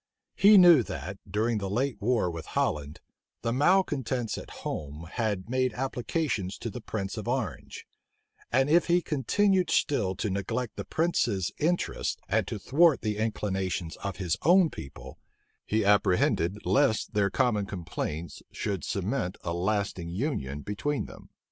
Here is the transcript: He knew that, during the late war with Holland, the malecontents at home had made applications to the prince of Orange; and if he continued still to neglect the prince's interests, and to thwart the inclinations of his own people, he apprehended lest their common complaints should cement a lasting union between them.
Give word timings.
He 0.33 0.57
knew 0.57 0.81
that, 0.81 1.19
during 1.29 1.59
the 1.59 1.69
late 1.69 2.01
war 2.01 2.31
with 2.31 2.47
Holland, 2.57 3.01
the 3.43 3.53
malecontents 3.53 4.35
at 4.35 4.49
home 4.65 5.07
had 5.11 5.47
made 5.47 5.75
applications 5.75 6.57
to 6.57 6.71
the 6.71 6.81
prince 6.81 7.17
of 7.17 7.27
Orange; 7.27 7.85
and 8.51 8.67
if 8.67 8.87
he 8.87 9.03
continued 9.03 9.69
still 9.69 10.15
to 10.15 10.31
neglect 10.31 10.75
the 10.75 10.85
prince's 10.85 11.51
interests, 11.59 12.17
and 12.27 12.47
to 12.47 12.57
thwart 12.57 13.01
the 13.01 13.17
inclinations 13.17 13.95
of 13.97 14.15
his 14.17 14.37
own 14.41 14.71
people, 14.71 15.19
he 15.67 15.85
apprehended 15.85 16.65
lest 16.65 17.13
their 17.13 17.29
common 17.29 17.67
complaints 17.67 18.41
should 18.51 18.83
cement 18.83 19.37
a 19.43 19.53
lasting 19.53 20.09
union 20.09 20.61
between 20.61 21.05
them. 21.05 21.29